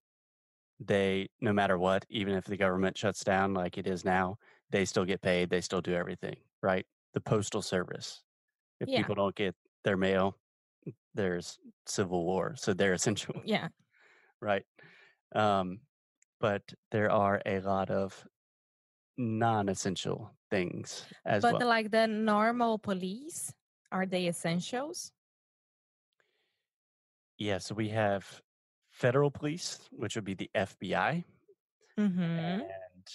They, 0.80 1.28
no 1.42 1.52
matter 1.52 1.76
what, 1.78 2.06
even 2.09 2.35
if 2.35 2.44
the 2.47 2.56
government 2.56 2.97
shuts 2.97 3.23
down 3.25 3.52
like 3.52 3.76
it 3.76 3.87
is 3.87 4.04
now, 4.06 4.37
they 4.71 4.87
still 4.87 5.04
get 5.04 5.21
paid. 5.21 5.50
They 5.50 5.61
still 5.61 5.83
do 5.83 5.92
everything. 5.94 6.37
Right. 6.62 6.87
The 7.12 7.21
postal 7.21 7.61
service. 7.62 8.23
If 8.80 8.88
Yeah. 8.88 8.99
people 8.99 9.14
don't 9.16 9.35
get 9.37 9.54
their 9.85 9.99
mail, 9.99 10.38
there's 11.14 11.58
civil 11.86 12.24
war. 12.24 12.54
So 12.56 12.74
they're 12.74 12.92
essential, 12.94 13.34
Yeah. 13.44 13.68
right? 14.40 14.64
Um, 15.34 15.80
but 16.40 16.62
there 16.90 17.10
are 17.10 17.40
a 17.46 17.60
lot 17.60 17.90
of 17.90 18.24
non-essential 19.16 20.30
things 20.50 21.06
as 21.24 21.42
But 21.42 21.52
well. 21.52 21.60
the, 21.60 21.66
like 21.66 21.90
the 21.90 22.06
normal 22.06 22.78
police, 22.78 23.52
are 23.92 24.06
they 24.06 24.26
essentials? 24.28 25.12
Yeah, 27.38 27.58
so 27.58 27.74
we 27.74 27.88
have 27.90 28.26
federal 28.90 29.30
police, 29.30 29.80
which 29.92 30.14
would 30.16 30.24
be 30.24 30.34
the 30.34 30.50
FBI, 30.54 31.24
Mm-hmm. 31.98 32.20
and 32.20 33.06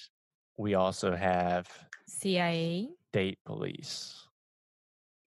we 0.57 0.75
also 0.75 1.13
have 1.13 1.67
CIA. 2.07 2.87
state 3.11 3.37
police. 3.45 4.15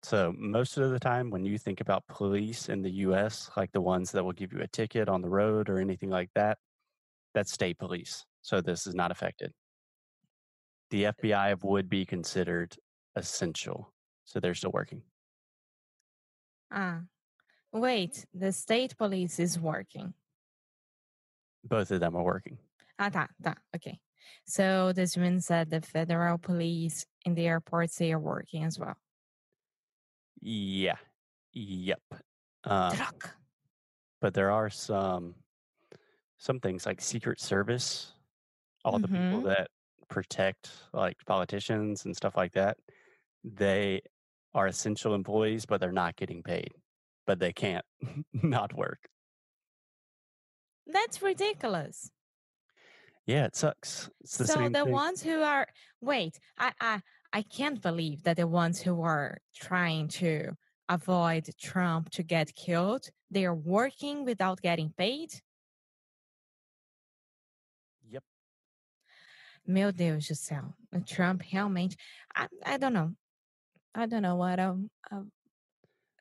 So 0.04 0.34
most 0.38 0.78
of 0.78 0.92
the 0.92 1.00
time 1.00 1.30
when 1.30 1.46
you 1.46 1.58
think 1.58 1.80
about 1.80 2.06
police 2.08 2.68
in 2.68 2.82
the 2.82 2.92
US, 3.08 3.50
like 3.56 3.72
the 3.72 3.80
ones 3.80 4.12
that 4.12 4.24
will 4.24 4.34
give 4.34 4.52
you 4.52 4.60
a 4.60 4.68
ticket 4.68 5.08
on 5.08 5.22
the 5.22 5.30
road 5.30 5.70
or 5.70 5.80
anything 5.80 6.10
like 6.10 6.30
that, 6.36 6.58
that's 7.34 7.54
state 7.54 7.80
police. 7.80 8.26
So 8.42 8.60
this 8.60 8.86
is 8.86 8.94
not 8.94 9.12
affected. 9.12 9.54
The 10.90 11.06
FBI 11.06 11.64
would 11.64 11.90
be 11.90 12.06
considered 12.06 12.76
essential. 13.16 13.94
So 14.26 14.42
they're 14.42 14.54
still 14.54 14.72
working. 14.72 15.02
Ah, 16.70 17.02
wait, 17.72 18.26
the 18.34 18.52
state 18.52 18.98
police 18.98 19.40
is 19.40 19.58
working. 19.58 20.14
Both 21.64 21.92
of 21.92 22.02
them 22.02 22.16
are 22.18 22.24
working. 22.24 22.58
Ah, 23.00 23.10
tá, 23.10 23.30
tá, 23.42 23.56
okay. 23.74 24.00
So 24.46 24.92
this 24.94 25.16
means 25.16 25.48
that 25.48 25.70
the 25.70 25.80
federal 25.82 26.38
police 26.38 27.06
in 27.24 27.36
the 27.36 27.48
airports 27.48 27.96
they 27.96 28.12
are 28.12 28.20
working 28.20 28.66
as 28.66 28.78
well. 28.78 28.98
Yeah. 30.46 30.98
Yep. 31.54 32.02
Um, 32.66 32.96
Truck. 32.96 33.36
but 34.22 34.34
there 34.34 34.52
are 34.52 34.70
some 34.70 35.36
some 36.38 36.60
things 36.60 36.86
like 36.86 37.00
Secret 37.00 37.40
Service, 37.40 38.14
all 38.84 39.00
the 39.00 39.08
people 39.08 39.42
Mhm. 39.42 39.46
that 39.46 39.70
protect 40.10 40.70
like 40.92 41.16
politicians 41.26 42.04
and 42.06 42.16
stuff 42.16 42.36
like 42.36 42.52
that. 42.54 42.78
They 43.46 44.02
are 44.54 44.68
essential 44.68 45.14
employees, 45.16 45.66
but 45.66 45.80
they're 45.80 45.92
not 45.94 46.16
getting 46.18 46.44
paid. 46.44 46.74
But 47.26 47.40
they 47.40 47.54
can't 47.54 47.86
not 48.34 48.74
work. 48.74 49.08
That's 50.86 51.22
ridiculous. 51.22 52.12
Yeah, 53.26 53.46
it 53.46 53.56
sucks. 53.56 54.10
It's 54.20 54.38
the 54.38 54.48
So 54.48 54.56
same 54.56 54.74
the 54.74 54.84
thing. 54.84 54.92
ones 54.92 55.24
who 55.24 55.42
are 55.42 55.68
wait, 56.02 56.40
I 56.58 56.74
I 56.82 57.02
I 57.34 57.42
can't 57.42 57.82
believe 57.82 58.24
that 58.24 58.38
the 58.38 58.48
ones 58.48 58.80
who 58.80 59.02
are 59.02 59.40
trying 59.56 60.08
to 60.20 60.52
avoid 60.88 61.50
Trump 61.60 62.12
to 62.12 62.22
get 62.22 62.54
killed, 62.54 63.10
they 63.32 63.46
are 63.46 63.56
working 63.56 64.24
without 64.24 64.62
getting 64.62 64.94
paid? 64.96 65.30
Yep. 68.08 68.24
Meu 69.66 69.92
Deus 69.92 70.28
do 70.28 70.36
céu. 70.36 70.74
O 70.94 71.00
Trump 71.00 71.42
realmente. 71.52 71.96
I, 72.36 72.48
I 72.64 72.78
don't 72.78 72.94
know. 72.94 73.16
I 73.96 74.06
don't 74.06 74.22
know 74.22 74.36
what 74.36 74.60
um, 74.60 74.92
um 75.12 75.32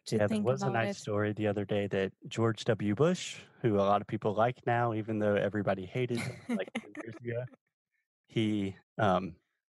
to 0.07 0.16
Yeah, 0.16 0.26
there 0.26 0.40
was 0.40 0.62
a 0.62 0.71
nice 0.71 0.97
it. 0.97 1.00
story 1.00 1.35
the 1.35 1.47
other 1.47 1.66
day 1.66 1.88
that 1.88 2.12
George 2.26 2.64
W. 2.64 2.95
Bush, 2.95 3.37
who 3.61 3.76
a 3.76 3.85
lot 3.85 4.00
of 4.00 4.07
people 4.07 4.35
like 4.35 4.59
now, 4.66 4.95
even 4.95 5.19
though 5.19 5.35
everybody 5.35 5.85
hated 5.85 6.19
him 6.19 6.37
like 6.57 6.73
10 6.81 6.92
years 7.04 7.14
ago, 7.23 7.45
he 8.28 8.76
um, 8.99 9.35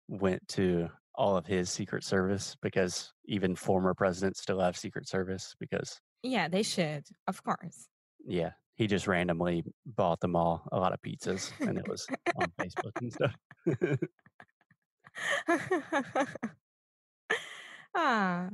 went 0.09 0.47
to 0.49 0.91
all 1.15 1.37
of 1.37 1.47
his 1.47 1.71
Secret 1.71 2.05
Service 2.05 2.57
because 2.63 3.13
even 3.27 3.55
former 3.55 3.95
presidents 3.95 4.41
still 4.41 4.61
have 4.61 4.77
Secret 4.77 5.09
Service 5.09 5.55
because, 5.61 6.01
Yeah, 6.23 6.49
they 6.49 6.63
should, 6.63 7.05
of 7.29 7.43
course. 7.43 7.89
yeah, 8.27 8.53
he 8.77 8.87
just 8.87 9.07
randomly 9.07 9.65
bought 9.85 10.21
them 10.21 10.35
all 10.37 10.67
a 10.73 10.79
lot 10.79 10.93
of 10.93 11.01
pizzas 11.03 11.53
and 11.61 11.79
it 11.79 11.87
was 11.89 12.07
on 12.37 12.47
Facebook 12.59 12.93
and 13.01 13.13
stuff. 13.13 13.35
ah, 17.95 18.49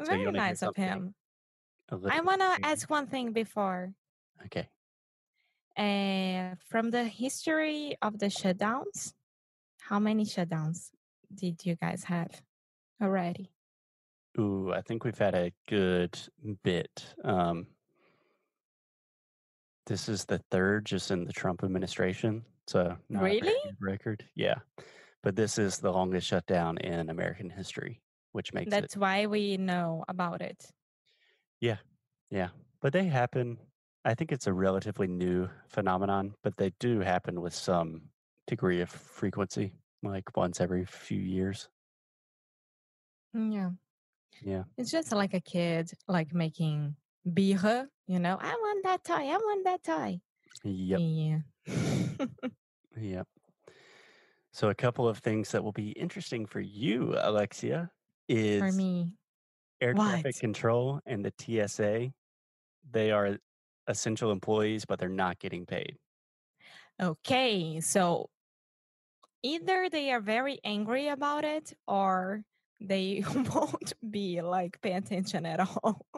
So 0.00 0.06
very 0.06 0.30
nice 0.32 0.62
of 0.62 0.76
him. 0.76 1.14
I 2.10 2.20
want 2.20 2.40
to 2.40 2.58
ask 2.66 2.88
one 2.90 3.06
thing 3.06 3.32
before. 3.32 3.92
Okay. 4.46 4.68
Uh, 5.76 6.54
from 6.68 6.90
the 6.90 7.04
history 7.04 7.96
of 8.02 8.18
the 8.18 8.26
shutdowns, 8.26 9.12
how 9.80 9.98
many 9.98 10.24
shutdowns 10.24 10.90
did 11.36 11.64
you 11.64 11.76
guys 11.76 12.04
have 12.04 12.42
already? 13.02 13.50
Ooh, 14.38 14.72
I 14.72 14.82
think 14.82 15.04
we've 15.04 15.18
had 15.18 15.34
a 15.34 15.52
good 15.68 16.18
bit. 16.62 17.14
Um, 17.24 17.66
this 19.86 20.08
is 20.08 20.24
the 20.24 20.38
third 20.50 20.84
just 20.84 21.10
in 21.10 21.24
the 21.24 21.32
Trump 21.32 21.62
administration. 21.62 22.44
So 22.66 22.96
Really? 23.08 23.54
record. 23.80 24.24
Yeah. 24.34 24.56
But 25.22 25.36
this 25.36 25.58
is 25.58 25.78
the 25.78 25.92
longest 25.92 26.26
shutdown 26.26 26.78
in 26.78 27.08
American 27.10 27.48
history, 27.50 28.02
which 28.32 28.52
makes 28.52 28.68
it, 28.68 28.70
That's 28.70 28.96
why 28.96 29.26
we 29.26 29.56
know 29.56 30.04
about 30.08 30.42
it. 30.42 30.70
Yeah. 31.60 31.76
Yeah. 32.30 32.48
But 32.80 32.92
they 32.92 33.04
happen. 33.04 33.58
I 34.04 34.14
think 34.14 34.32
it's 34.32 34.46
a 34.46 34.52
relatively 34.52 35.06
new 35.08 35.48
phenomenon, 35.68 36.34
but 36.42 36.56
they 36.56 36.72
do 36.78 37.00
happen 37.00 37.40
with 37.40 37.54
some 37.54 38.02
degree 38.46 38.80
of 38.80 38.90
frequency, 38.90 39.72
like 40.06 40.36
once 40.36 40.60
every 40.60 40.84
few 40.84 41.18
years. 41.20 41.68
Mm, 43.34 43.52
Yeah. 43.52 43.70
Yeah. 44.42 44.64
It's 44.76 44.90
just 44.90 45.12
like 45.12 45.34
a 45.34 45.40
kid, 45.40 45.90
like 46.08 46.34
making 46.34 46.96
birra, 47.26 47.88
you 48.06 48.18
know, 48.18 48.36
I 48.40 48.52
want 48.52 48.84
that 48.84 49.02
toy, 49.04 49.14
I 49.30 49.36
want 49.36 49.64
that 49.64 49.82
toy. 49.82 50.20
Yep. 50.64 51.00
Yeah. 51.00 51.38
Yep. 52.96 53.28
So 54.52 54.70
a 54.70 54.74
couple 54.74 55.06
of 55.08 55.18
things 55.18 55.50
that 55.52 55.62
will 55.62 55.72
be 55.72 55.90
interesting 55.90 56.46
for 56.46 56.60
you, 56.60 57.14
Alexia, 57.18 57.90
is 58.28 58.60
For 58.60 58.72
me. 58.72 59.12
air 59.80 59.94
traffic 59.94 60.24
What? 60.24 60.40
control 60.40 61.00
and 61.06 61.24
the 61.24 61.32
TSA. 61.38 62.12
They 62.90 63.10
are 63.10 63.38
essential 63.86 64.30
employees, 64.32 64.84
but 64.86 64.98
they're 64.98 65.08
not 65.08 65.38
getting 65.38 65.66
paid. 65.66 65.96
Okay. 67.00 67.80
So 67.80 68.30
either 69.46 69.88
they 69.88 70.10
are 70.10 70.20
very 70.20 70.58
angry 70.64 71.08
about 71.08 71.44
it 71.44 71.72
or 71.86 72.42
they 72.80 73.24
won't 73.54 73.92
be 74.08 74.42
like 74.42 74.80
pay 74.82 74.92
attention 74.92 75.46
at 75.46 75.60
all. 75.60 76.06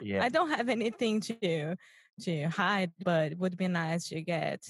Yeah. 0.00 0.22
I 0.22 0.28
don't 0.28 0.50
have 0.50 0.68
anything 0.68 1.20
to 1.20 1.76
to 2.24 2.44
hide, 2.48 2.92
but 3.02 3.32
it 3.32 3.38
would 3.38 3.56
be 3.56 3.68
nice 3.68 4.08
to 4.08 4.20
get 4.20 4.60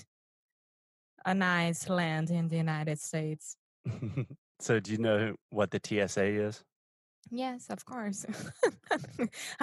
a 1.24 1.34
nice 1.34 1.88
land 1.88 2.30
in 2.30 2.48
the 2.48 2.56
United 2.56 3.00
States. 3.00 3.56
so 4.60 4.78
do 4.78 4.92
you 4.92 4.98
know 4.98 5.34
what 5.50 5.72
the 5.72 5.80
TSA 5.82 6.24
is? 6.24 6.62
Yes, 7.30 7.66
of 7.70 7.84
course. 7.84 8.24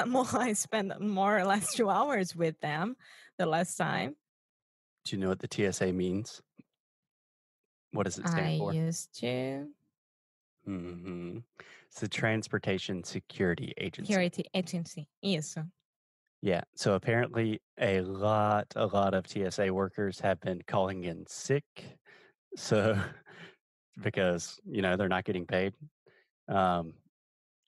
More, 0.06 0.26
I 0.34 0.54
spent 0.54 1.00
more 1.00 1.38
or 1.38 1.46
less 1.46 1.74
two 1.74 1.90
hours 1.90 2.36
with 2.36 2.60
them 2.60 2.96
the 3.38 3.46
last 3.46 3.78
time. 3.78 4.16
Do 5.06 5.16
you 5.16 5.22
know 5.22 5.30
what 5.30 5.40
the 5.40 5.72
TSA 5.72 5.94
means? 5.94 6.42
What 7.92 8.04
does 8.04 8.18
it 8.18 8.28
stand 8.28 8.52
I 8.52 8.56
for? 8.58 8.76
used 8.76 9.14
to 9.20 9.74
hmm 10.66 11.40
It's 11.88 12.00
the 12.00 12.08
Transportation 12.08 13.04
Security 13.04 13.74
Agency. 13.78 14.24
security 14.24 14.46
agency. 14.54 15.08
Yes. 15.22 15.58
Yeah. 16.42 16.62
So 16.76 16.96
apparently, 16.96 17.62
a 17.80 18.02
lot, 18.02 18.68
a 18.76 18.88
lot 18.88 19.14
of 19.14 19.28
TSA 19.28 19.70
workers 19.72 20.20
have 20.22 20.40
been 20.40 20.62
calling 20.68 21.04
in 21.04 21.26
sick. 21.28 21.98
So, 22.58 23.02
because, 24.02 24.60
you 24.66 24.82
know, 24.82 24.98
they're 24.98 25.10
not 25.10 25.26
getting 25.26 25.48
paid. 25.48 25.76
Um, 26.50 26.96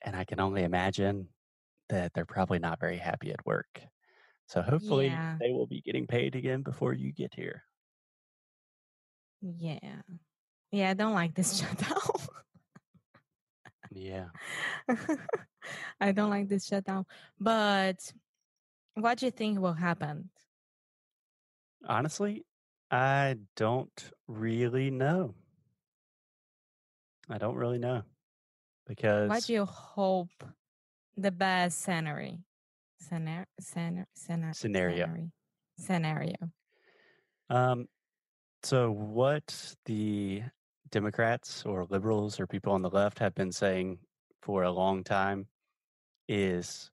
and 0.03 0.15
I 0.15 0.25
can 0.25 0.39
only 0.41 0.63
imagine 0.63 1.29
that 1.89 2.13
they're 2.13 2.25
probably 2.27 2.59
not 2.59 2.79
very 2.79 2.97
happy 2.97 3.31
at 3.31 3.45
work. 3.45 3.83
So 4.47 4.61
hopefully 4.61 5.21
Yeah. 5.21 5.41
they 5.41 5.51
will 5.51 5.67
be 5.67 5.81
getting 5.81 6.07
paid 6.07 6.35
again 6.35 6.63
before 6.63 6.93
you 6.93 7.13
get 7.13 7.35
here. 7.35 7.63
Yeah. 9.43 10.01
Yeah, 10.71 10.91
I 10.91 10.93
don't 10.93 11.13
like 11.13 11.35
this 11.35 11.57
shutdown. 11.59 11.97
Yeah. 13.91 14.25
I 16.01 16.11
don't 16.13 16.29
like 16.29 16.47
this 16.47 16.65
shutdown. 16.65 17.05
But 17.39 18.11
what 18.95 19.17
do 19.19 19.25
you 19.25 19.31
think 19.31 19.59
will 19.59 19.73
happen? 19.73 20.29
Honestly, 21.87 22.45
I 22.89 23.35
don't 23.55 24.11
really 24.27 24.89
know. 24.89 25.35
I 27.29 27.37
don't 27.37 27.55
really 27.55 27.79
know 27.79 28.03
because. 28.87 29.29
What 29.29 29.43
do 29.43 29.53
you 29.53 29.65
hope 29.65 30.43
the 31.17 31.31
best 31.31 31.81
scenario? 31.81 32.37
Scenario? 32.99 33.45
Scenario? 33.59 34.05
Scenario. 34.53 35.31
Scenario. 35.77 36.35
Um, 37.49 37.87
so 38.63 38.91
what 38.91 39.75
the 39.85 40.43
Democrats 40.91 41.63
or 41.65 41.85
liberals 41.89 42.39
or 42.39 42.47
people 42.47 42.73
on 42.73 42.81
the 42.81 42.89
left 42.89 43.19
have 43.19 43.35
been 43.35 43.51
saying 43.51 43.99
for 44.41 44.63
a 44.63 44.71
long 44.71 45.03
time 45.03 45.47
is, 46.27 46.91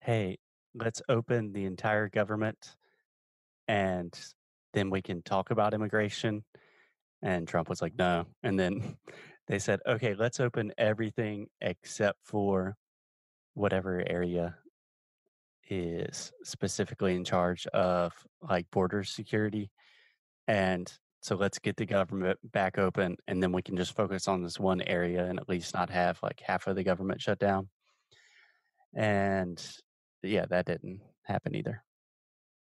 hey, 0.00 0.38
let's 0.74 1.02
open 1.08 1.52
the 1.52 1.64
entire 1.64 2.08
government 2.08 2.76
and 3.68 4.18
then 4.72 4.90
we 4.90 5.02
can 5.02 5.22
talk 5.22 5.50
about 5.50 5.74
immigration. 5.74 6.44
And 7.22 7.46
Trump 7.46 7.68
was 7.68 7.82
like, 7.82 7.94
no. 7.98 8.26
And 8.42 8.58
then 8.58 8.96
they 9.46 9.58
said, 9.58 9.80
okay, 9.86 10.14
let's 10.14 10.40
open 10.40 10.72
everything 10.78 11.48
except 11.60 12.18
for 12.22 12.76
whatever 13.54 14.02
area 14.06 14.56
is 15.70 16.32
specifically 16.44 17.14
in 17.14 17.24
charge 17.24 17.66
of 17.68 18.14
like 18.42 18.70
border 18.70 19.04
security. 19.04 19.70
And 20.48 20.92
so 21.20 21.36
let's 21.36 21.58
get 21.58 21.76
the 21.76 21.86
government 21.86 22.38
back 22.52 22.78
open 22.78 23.16
and 23.28 23.42
then 23.42 23.52
we 23.52 23.60
can 23.62 23.76
just 23.76 23.94
focus 23.94 24.26
on 24.26 24.42
this 24.42 24.58
one 24.58 24.80
area 24.82 25.26
and 25.26 25.38
at 25.38 25.48
least 25.48 25.74
not 25.74 25.90
have 25.90 26.18
like 26.22 26.40
half 26.40 26.66
of 26.66 26.74
the 26.74 26.82
government 26.82 27.20
shut 27.20 27.38
down. 27.38 27.68
And 28.94 29.62
yeah, 30.22 30.46
that 30.48 30.64
didn't 30.66 31.02
happen 31.24 31.54
either. 31.54 31.84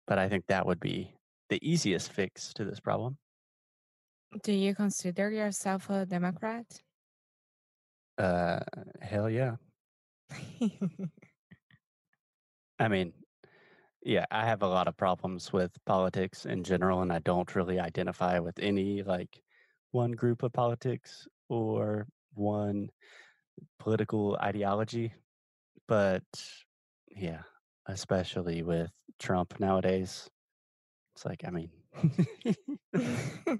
But 0.05 0.17
I 0.19 0.27
think 0.27 0.45
that 0.47 0.65
would 0.65 0.81
be 0.81 1.15
the 1.49 1.59
easiest 1.61 2.11
fix 2.11 2.53
to 2.55 2.65
this 2.65 2.81
problem. 2.81 3.17
Do 4.43 4.51
you 4.51 4.75
consider 4.75 5.31
yourself 5.31 5.89
a 5.89 6.05
Democrat? 6.05 6.65
Uh, 8.17 8.59
hell 9.01 9.29
yeah. 9.29 9.55
I 12.79 12.87
mean, 12.87 13.13
yeah, 14.03 14.25
I 14.31 14.45
have 14.45 14.63
a 14.63 14.67
lot 14.67 14.87
of 14.87 14.97
problems 14.97 15.53
with 15.53 15.71
politics 15.85 16.45
in 16.45 16.63
general, 16.63 17.01
and 17.01 17.13
I 17.13 17.19
don't 17.19 17.55
really 17.55 17.79
identify 17.79 18.39
with 18.39 18.57
any 18.59 19.03
like 19.03 19.41
one 19.91 20.11
group 20.11 20.43
of 20.43 20.53
politics 20.53 21.27
or 21.49 22.07
one 22.33 22.89
political 23.79 24.37
ideology. 24.41 25.13
But 25.87 26.23
yeah, 27.09 27.41
especially 27.87 28.63
with 28.63 28.89
Trump 29.19 29.59
nowadays, 29.59 30.29
it's 31.15 31.25
like, 31.25 31.43
I 31.45 31.51
mean, 31.51 31.69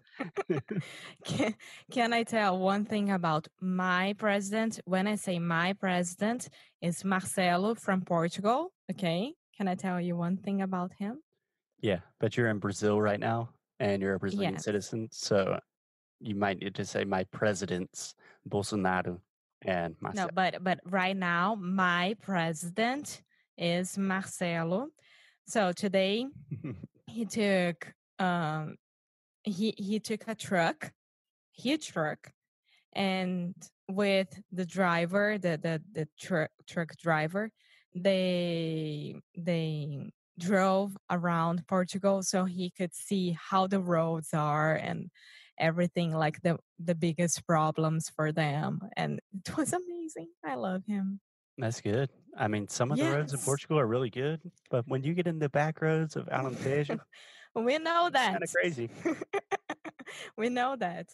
can, 1.26 1.54
can 1.92 2.14
I 2.14 2.24
tell 2.24 2.58
one 2.58 2.86
thing 2.86 3.12
about 3.12 3.48
my 3.60 4.16
president? 4.18 4.80
When 4.86 5.06
I 5.06 5.16
say 5.16 5.38
my 5.38 5.74
president, 5.74 6.48
is 6.82 7.04
Marcelo 7.06 7.76
from 7.76 8.02
Portugal. 8.02 8.72
Okay. 8.90 9.34
Can 9.62 9.68
I 9.68 9.76
tell 9.76 10.02
you 10.02 10.16
one 10.16 10.38
thing 10.38 10.64
about 10.64 10.92
him? 10.94 11.22
yeah, 11.82 12.00
but 12.20 12.36
you're 12.36 12.50
in 12.50 12.58
Brazil 12.58 13.00
right 13.00 13.20
now 13.20 13.50
and 13.80 14.02
you're 14.02 14.16
a 14.16 14.20
Brazilian 14.20 14.54
Yes. 14.54 14.64
citizen. 14.64 15.08
So 15.12 15.60
you 16.20 16.34
might 16.34 16.58
need 16.60 16.74
to 16.74 16.84
say 16.84 17.04
my 17.06 17.26
president's 17.26 18.16
Bolsonaro 18.50 19.20
and 19.62 19.96
Marcelo. 20.02 20.30
No, 20.30 20.32
but 20.34 20.64
but 20.64 20.80
right 20.86 21.16
now, 21.16 21.54
my 21.54 22.16
president 22.24 23.22
is 23.56 24.00
Marcelo. 24.00 24.88
So 25.46 25.72
today 25.74 26.26
he 27.06 27.26
took 27.26 27.94
um 28.18 28.78
he 29.44 29.76
he 29.78 30.00
took 30.00 30.28
a 30.28 30.34
truck, 30.34 30.92
huge 31.52 31.90
truck, 31.90 32.32
and 32.94 33.54
with 33.88 34.42
the 34.52 34.66
driver, 34.66 35.38
the 35.38 35.60
the 35.62 35.84
the 35.92 36.08
truck 36.20 36.50
truck 36.66 36.98
driver, 36.98 37.52
they 37.96 39.16
they 39.38 40.12
drove 40.40 40.98
around 41.10 41.64
Portugal 41.68 42.24
so 42.24 42.46
he 42.46 42.72
could 42.72 42.94
see 42.94 43.38
how 43.40 43.68
the 43.68 43.80
roads 43.80 44.34
are 44.34 44.74
and 44.76 45.10
everything 45.60 46.12
like 46.12 46.42
the 46.42 46.58
the 46.80 46.96
biggest 46.96 47.46
problems 47.46 48.10
for 48.16 48.32
them 48.32 48.82
and 48.98 49.20
it 49.34 49.58
was 49.58 49.72
mm. 49.72 49.78
amazing 49.86 50.28
i 50.44 50.56
love 50.56 50.82
him 50.88 51.20
That's 51.58 51.82
good. 51.82 52.10
I 52.36 52.48
mean, 52.48 52.68
some 52.68 52.92
of 52.92 52.98
the 52.98 53.12
roads 53.12 53.34
in 53.34 53.40
Portugal 53.40 53.78
are 53.78 53.86
really 53.86 54.10
good, 54.10 54.40
but 54.72 54.88
when 54.88 55.04
you 55.04 55.14
get 55.14 55.28
in 55.28 55.38
the 55.38 55.50
back 55.50 55.82
roads 55.82 56.16
of 56.16 56.26
Alentejo, 56.28 56.98
we 57.56 57.78
know 57.78 58.08
it's 58.08 58.16
kind 58.16 58.36
that 58.36 58.42
of 58.42 58.52
crazy. 58.52 58.90
we 60.38 60.50
know 60.50 60.76
that 60.76 61.08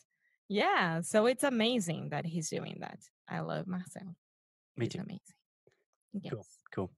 yeah 0.50 1.02
so 1.02 1.26
it's 1.26 1.44
amazing 1.44 2.10
that 2.10 2.26
he's 2.26 2.50
doing 2.50 2.78
that 2.80 3.00
i 3.30 3.40
love 3.40 3.68
marcel 3.68 4.16
Me 4.78 4.86
he's 4.86 4.94
too. 4.94 5.00
amazing. 5.00 5.20
Yes 6.24 6.58
Cool. 6.74 6.92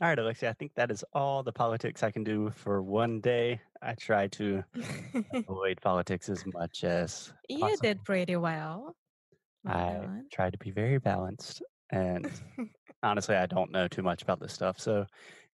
All 0.00 0.08
right, 0.08 0.18
Alexia, 0.18 0.50
I 0.50 0.52
think 0.52 0.72
that 0.76 0.92
is 0.92 1.04
all 1.12 1.42
the 1.42 1.52
politics 1.52 2.04
I 2.04 2.12
can 2.12 2.22
do 2.22 2.50
for 2.50 2.82
one 2.82 3.20
day. 3.20 3.60
I 3.82 3.94
try 3.94 4.28
to 4.28 4.62
avoid 5.34 5.80
politics 5.80 6.28
as 6.28 6.44
much 6.46 6.84
as 6.84 7.32
you 7.48 7.58
possible. 7.58 7.80
did 7.82 8.04
pretty 8.04 8.36
well 8.36 8.94
well 9.64 9.76
I 9.76 9.92
done 9.94 10.24
try 10.32 10.50
to 10.50 10.58
be 10.58 10.70
very 10.70 10.98
balanced. 10.98 11.62
And 11.90 12.30
honestly, 13.02 13.36
I 13.36 13.46
don't 13.46 13.72
know 13.72 13.88
too 13.88 14.02
much 14.02 14.22
about 14.22 14.40
this 14.40 14.52
stuff. 14.52 14.78
So 14.78 15.04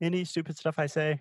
any 0.00 0.24
stupid 0.24 0.56
stuff 0.58 0.78
I 0.78 0.86
say, 0.86 1.20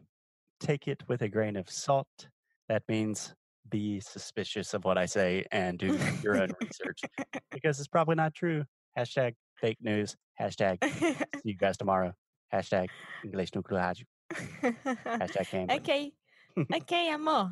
take 0.59 0.87
it 0.87 1.03
with 1.07 1.21
a 1.21 1.29
grain 1.29 1.55
of 1.55 1.69
salt. 1.69 2.29
That 2.69 2.83
means 2.87 3.33
be 3.69 3.99
suspicious 3.99 4.73
of 4.73 4.83
what 4.83 4.97
I 4.97 5.05
say 5.05 5.45
and 5.51 5.77
do 5.77 5.97
your 6.23 6.41
own 6.41 6.49
research 6.59 7.01
because 7.51 7.79
it's 7.79 7.87
probably 7.87 8.15
not 8.15 8.33
true. 8.33 8.63
Hashtag 8.97 9.35
fake 9.59 9.77
news. 9.81 10.15
Hashtag 10.39 10.83
see 10.83 11.15
you 11.43 11.55
guys 11.55 11.77
tomorrow. 11.77 12.13
Hashtag 12.53 12.87
English 13.23 13.55
no 13.55 13.61
Rádio. 13.61 14.05
Hashtag 14.33 15.49
gambling. 15.51 15.79
okay 15.79 16.11
okay 16.75 17.09
amor 17.13 17.51